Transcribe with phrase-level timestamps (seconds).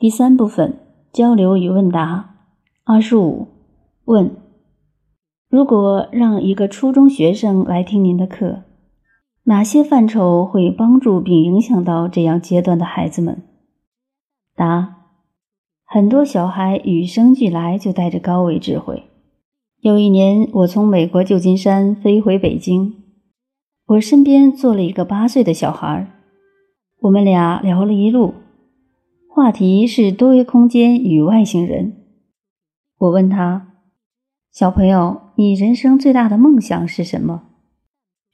[0.00, 0.78] 第三部分
[1.12, 2.36] 交流与问答。
[2.84, 3.48] 二十五
[4.06, 4.34] 问：
[5.50, 8.62] 如果让一个初中学生来听您的课，
[9.42, 13.42] 哪些范畴会帮助并影响到这样阶段的孩子们？
[14.56, 14.96] 答：
[15.84, 19.02] 很多小孩与生俱来就带着高维智慧。
[19.82, 22.94] 有一年，我从美国旧金山飞回北京，
[23.84, 26.10] 我身边坐了一个八岁的小孩，
[27.00, 28.32] 我们俩聊了一路。
[29.40, 31.96] 话题是多维空间与外星人。
[32.98, 33.68] 我问他
[34.52, 37.44] ：“小朋友，你人生最大的梦想是什么？”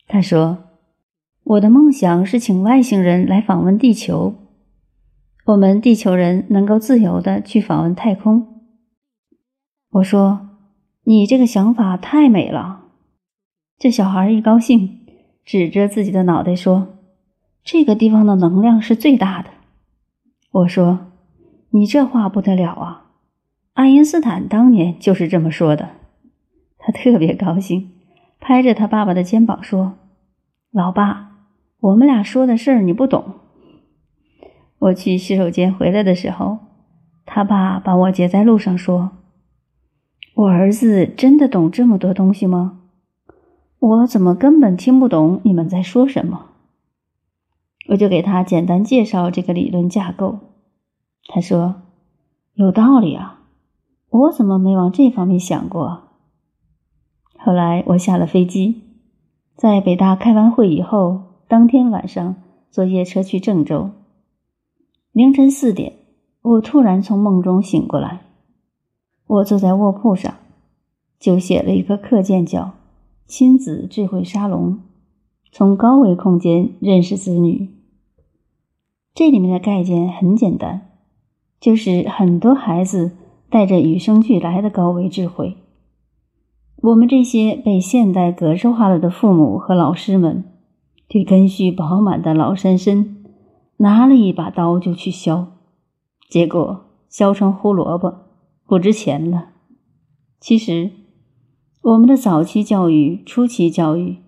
[0.08, 0.64] 他说
[1.54, 4.34] ：“我的梦想是请外星人来访问地球，
[5.44, 8.64] 我们地球人能够自由的去访问太空。”
[9.92, 10.48] 我说
[11.06, 12.86] ：“你这个想法太美了。”
[13.78, 15.06] 这小孩一高兴，
[15.44, 16.98] 指着自己的脑袋说
[17.62, 19.50] ：“这个地方的能量是最大的。”
[20.56, 21.10] 我说
[21.70, 23.10] ：“你这话不得了啊！
[23.74, 25.90] 爱因斯坦当年就是这么说的。”
[26.78, 27.90] 他特别高兴，
[28.40, 29.98] 拍着他爸爸的肩膀说
[30.72, 31.32] ：“老爸，
[31.80, 33.34] 我们俩说的事儿你不懂。”
[34.80, 36.58] 我去洗手间回来的时候，
[37.26, 39.10] 他爸把我截在路上说
[40.36, 42.80] ：“我儿子真的懂这么多东西吗？
[43.78, 46.52] 我怎么根本听不懂你们在说什么？”
[47.88, 50.38] 我就给他简单介绍这个理论架构。
[51.28, 51.82] 他说
[52.54, 53.40] ：“有道理啊，
[54.10, 56.02] 我怎么没往这方面想过？”
[57.38, 58.82] 后来我下了飞机，
[59.54, 62.36] 在北大开完会以后，当天晚上
[62.70, 63.90] 坐夜车去郑州。
[65.12, 65.94] 凌晨四点，
[66.42, 68.22] 我突然从梦中醒过来。
[69.26, 70.34] 我坐在卧铺上，
[71.18, 72.62] 就写了一个课件，叫
[73.26, 74.74] 《亲子智慧沙龙》，
[75.50, 77.75] 从高维空间认识子女。
[79.16, 80.90] 这里面的概念很简单，
[81.58, 83.12] 就是很多孩子
[83.48, 85.56] 带着与生俱来的高维智慧。
[86.82, 90.44] 我们这些被现代格式化了的父母和老师们，
[91.08, 93.16] 对根须饱满的老山参
[93.78, 95.48] 拿了一把刀就去削，
[96.28, 98.12] 结果削成胡萝卜，
[98.66, 99.46] 不值钱了。
[100.38, 100.90] 其实，
[101.80, 104.18] 我们的早期教育、初期教育，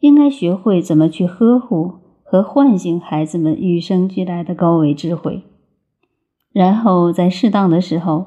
[0.00, 2.01] 应该学会怎么去呵护。
[2.32, 5.42] 和唤醒孩子们与生俱来的高维智慧，
[6.50, 8.24] 然后在适当的时候，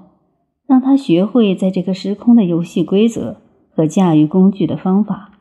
[0.68, 3.38] 让他学会在这个时空的游戏规则
[3.76, 5.32] 和驾驭工具的方法，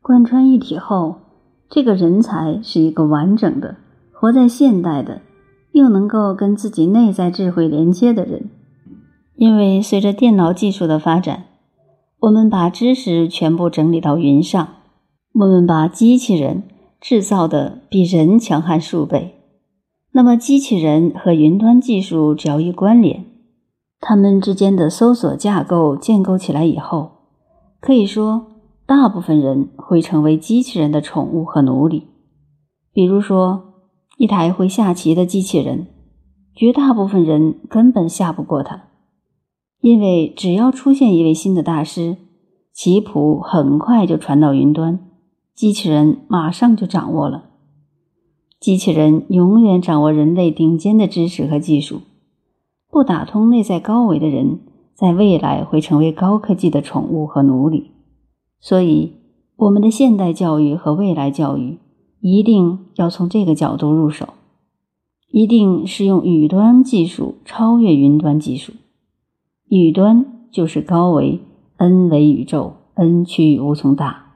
[0.00, 1.16] 贯穿一体后，
[1.68, 3.76] 这个人才是一个完整的、
[4.10, 5.20] 活在现代的，
[5.72, 8.48] 又能够跟自己内在智慧连接的人。
[9.34, 11.44] 因为随着电脑技术的发展，
[12.20, 14.66] 我们把知识全部整理到云上，
[15.34, 16.62] 我们把机器人。
[17.00, 19.36] 制造的比人强悍数倍，
[20.12, 23.24] 那么机器人和云端技术只要一关联，
[24.00, 27.12] 它们之间的搜索架构建构起来以后，
[27.80, 28.46] 可以说
[28.84, 32.08] 大部分人会成为机器人的宠物和奴隶。
[32.92, 33.74] 比如说，
[34.16, 35.86] 一台会下棋的机器人，
[36.54, 38.88] 绝大部分人根本下不过它，
[39.80, 42.16] 因为只要出现一位新的大师，
[42.72, 44.98] 棋谱很快就传到云端。
[45.58, 47.46] 机器人马上就掌握了。
[48.60, 52.02] 机器人永远掌握人类顶尖的知识和技术。
[52.88, 54.60] 不打通内在高维的人，
[54.94, 57.90] 在未来会成为高科技的宠物和奴隶。
[58.60, 59.14] 所以，
[59.56, 61.78] 我们的现代教育和未来教育
[62.20, 64.28] 一定要从这个角度入手，
[65.32, 68.74] 一定是用宇端技术超越云端技术。
[69.68, 71.40] 宇端就是高维
[71.78, 74.27] ，n 为宇宙，n 趋于无穷大。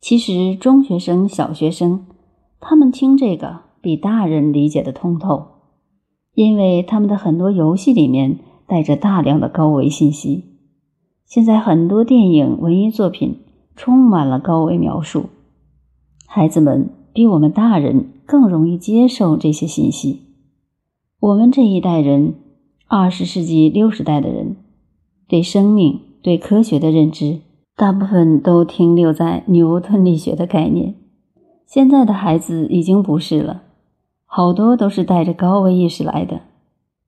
[0.00, 2.06] 其实，中学生、小学生，
[2.60, 5.46] 他们听这个比大人理解的通透，
[6.34, 10.44] 因为他们的很多游戏里面带着大量的高维信息。
[11.26, 13.40] 现在很多电影、文艺作品
[13.74, 15.26] 充满了高维描述，
[16.26, 20.22] 孩子们比我们大人更容易接受这些信息。
[21.18, 22.34] 我们这一代人，
[22.86, 24.56] 二十世纪六十代的人，
[25.26, 27.40] 对生命、对科学的认知。
[27.78, 30.96] 大部分都停留在牛顿力学的概念，
[31.64, 33.62] 现在的孩子已经不是了，
[34.26, 36.40] 好多都是带着高维意识来的，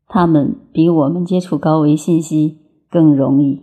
[0.06, 2.58] 他们比我们接触高维信息
[2.88, 3.60] 更容易。